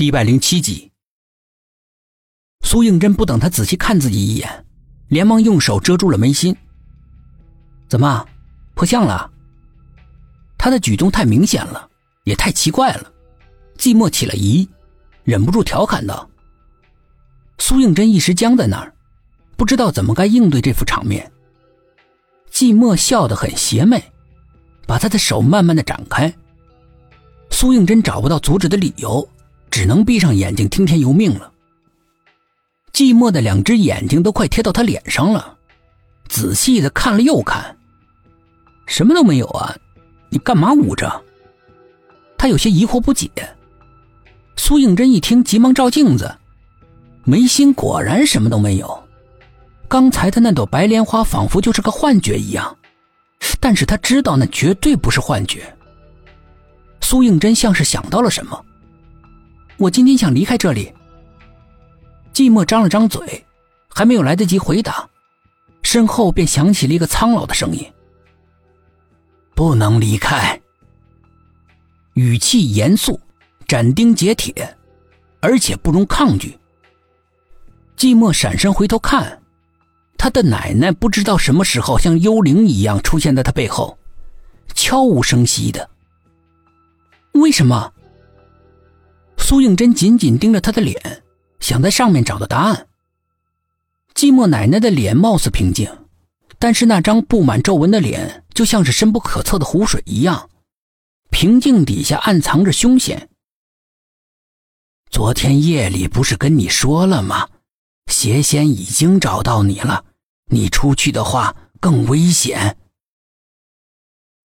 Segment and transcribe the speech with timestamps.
[0.00, 0.90] 第一百零七集，
[2.62, 4.64] 苏应真不等他仔细看自己一眼，
[5.08, 6.56] 连忙用手遮住了眉心。
[7.86, 8.26] 怎么，
[8.74, 9.30] 破相了？
[10.56, 11.86] 他的举动太明显了，
[12.24, 13.12] 也太奇怪了。
[13.76, 14.66] 寂寞起了疑，
[15.22, 16.30] 忍不住调侃道
[17.60, 18.94] ：“苏应真一时僵在那儿，
[19.54, 21.30] 不知道怎么该应对这副场面。”
[22.50, 24.02] 寂寞笑得很邪魅，
[24.86, 26.34] 把他的手慢慢的展开。
[27.50, 29.28] 苏应真找不到阻止的理由，
[29.70, 31.52] 只能闭上眼睛听天由命了。
[32.92, 35.56] 寂寞的两只眼睛都快贴到他脸上了，
[36.28, 37.76] 仔细的看了又看，
[38.86, 39.74] 什么都没有啊！
[40.28, 41.22] 你干嘛捂着？
[42.36, 43.30] 他有些疑惑不解。
[44.56, 46.36] 苏应真一听，急忙照镜子，
[47.24, 49.02] 眉心果然什么都没有。
[49.88, 52.76] 刚才的那朵白莲花仿佛就是个幻觉一样，
[53.58, 55.74] 但是他知道那绝对不是幻觉。
[57.00, 58.64] 苏应真像是想到了什么，
[59.80, 60.92] 我今天想离开这里。
[62.34, 63.42] 寂寞张了张嘴，
[63.88, 65.08] 还没有来得及回答，
[65.82, 67.90] 身后便响起了一个苍老的声音
[69.56, 70.60] ：“不能离开。”
[72.12, 73.18] 语气严肃。
[73.66, 74.76] 斩钉截铁，
[75.40, 76.58] 而且不容抗拒。
[77.96, 79.40] 寂寞闪身回头看，
[80.18, 83.96] 他的奶奶不知道什么时候像幽灵一样出现在他背后，
[84.74, 85.88] 悄无声息的。
[87.34, 87.92] 为什么？
[89.50, 91.24] 苏应真紧紧盯着他的脸，
[91.58, 92.86] 想在上面找到答案。
[94.14, 95.90] 寂寞奶奶的脸貌似平静，
[96.60, 100.48] 但是那张布满皱纹的脸就像是深不可测的湖水一样，
[101.30, 103.28] 平静底下暗藏着凶险。
[105.10, 107.48] 昨天夜里不是跟你说了吗？
[108.06, 110.04] 邪仙已经找到你了，
[110.52, 112.78] 你出去的话更危险。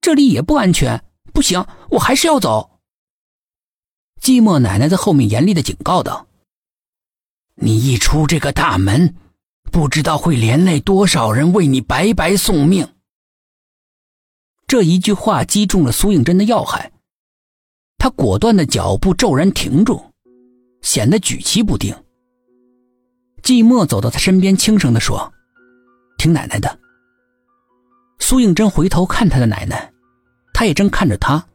[0.00, 2.73] 这里也不安全，不行，我还是要走。
[4.24, 6.26] 寂寞奶奶在后面严厉的警告道
[7.60, 9.14] ：“你一出这个大门，
[9.70, 12.88] 不知道会连累多少人为你白白送命。”
[14.66, 16.90] 这一句话击中了苏应真的要害，
[17.98, 20.02] 他果断的脚步骤然停住。
[20.80, 21.94] 显得举棋不定。
[23.42, 25.30] 寂寞走到他身边，轻声的说
[26.16, 26.78] ：“听奶奶的。”
[28.20, 29.92] 苏应真回头看他的奶奶，
[30.54, 31.46] 他也正看着他，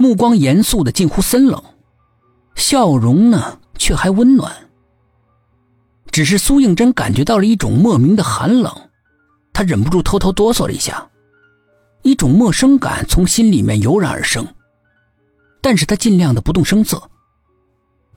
[0.00, 1.60] 目光严肃的近乎森冷，
[2.54, 4.54] 笑容呢却还温暖。
[6.12, 8.72] 只是苏应真感觉到了一种莫名的寒冷，
[9.52, 11.10] 他忍不住偷偷哆嗦了一下，
[12.02, 14.46] 一种陌生感从心里面油然而生，
[15.60, 17.10] 但是他尽量的不动声色。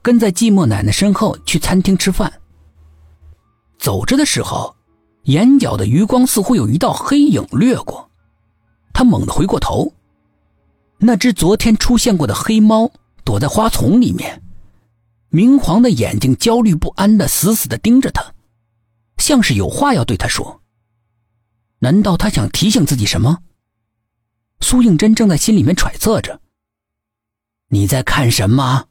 [0.00, 2.32] 跟在寂寞奶奶身后去餐厅吃饭。
[3.76, 4.76] 走着的时候，
[5.24, 8.08] 眼角的余光似乎有一道黑影掠过，
[8.92, 9.92] 他猛地回过头，
[11.04, 12.92] 那只昨天出现过的黑猫
[13.24, 14.40] 躲在花丛里面，
[15.30, 18.32] 明黄的眼睛焦虑不安的死死的盯着他，
[19.16, 20.62] 像是有话要对他说。
[21.80, 23.38] 难道他想提醒自己什么？
[24.60, 26.40] 苏应真正在心里面揣测着。
[27.70, 28.86] 你在看什么？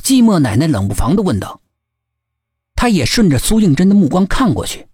[0.00, 1.60] 寂寞奶奶冷不防的问道
[2.76, 4.86] ：“他也顺着苏应真的目光看过去，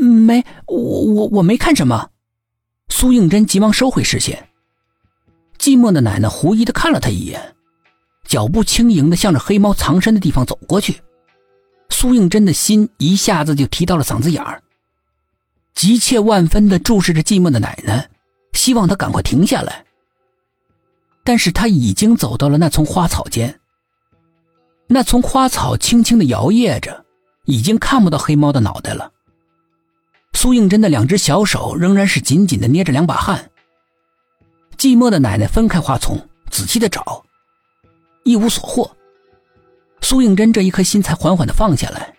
[0.00, 2.08] 没，我我我没看什么。”
[2.88, 4.48] 苏应真急忙收回视线。
[5.64, 7.56] 寂寞的奶奶狐疑的看了他一眼，
[8.26, 11.00] 脚步轻盈的向着黑猫藏身的地方走过去。
[11.88, 14.62] 苏应真的心一下子就提到了嗓子眼儿，
[15.74, 18.10] 急切万分的注视着寂寞的奶奶，
[18.52, 19.86] 希望她赶快停下来。
[21.24, 23.58] 但是他已经走到了那丛花草间。
[24.86, 27.06] 那丛花草轻轻的摇曳着，
[27.46, 29.10] 已经看不到黑猫的脑袋了。
[30.34, 33.50] 苏应真的两只小手仍然是紧紧的捏着两把汗。
[34.76, 36.18] 寂寞的奶奶分开花丛，
[36.50, 37.24] 仔细的找，
[38.24, 38.90] 一无所获。
[40.00, 42.14] 苏应真这一颗心才缓缓的放下来，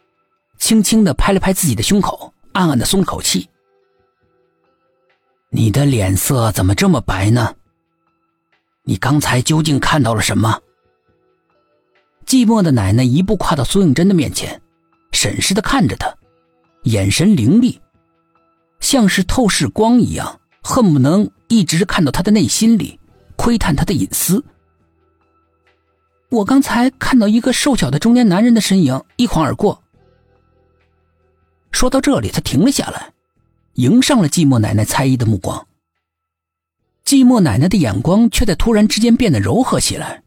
[0.58, 3.48] 轻轻的拍了拍自己的胸口，暗暗的松了口气。
[5.50, 7.54] 你的脸色怎么这么白呢？
[8.84, 10.60] 你刚才究竟看到了什么？
[12.26, 14.60] 寂寞的奶奶一步跨到苏应真的面前，
[15.12, 16.12] 审视的看着他，
[16.84, 17.80] 眼神凌厉，
[18.80, 23.00] 像是透视光一样，恨不能一直看到他的内心里，
[23.36, 24.44] 窥探他的隐私。
[26.30, 29.84] 我刚才看到一个瘦小的中年男人的身影一晃而过。
[31.72, 33.14] 说到这里，他停了下来，
[33.74, 35.68] 迎上了寂寞奶奶猜疑的目光。
[37.06, 40.24] 寂寞奶奶的眼光却在突然之间变得柔和起来。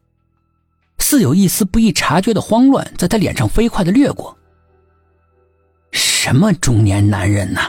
[1.01, 4.39] 似有一丝不易察觉的慌乱在他脸上飞快的掠过。
[5.91, 7.61] 什么中年男人呢？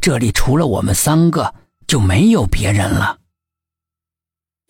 [0.00, 1.54] 这里除了我们三个
[1.88, 3.18] 就没有别人了。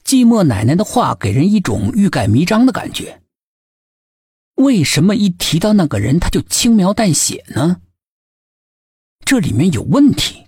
[0.03, 3.21] 寂寞奶奶的话给人一种欲盖弥彰的感觉，
[4.55, 7.83] 为什么一提到那个人他就轻描淡写呢？
[9.27, 10.48] 这里面有问题。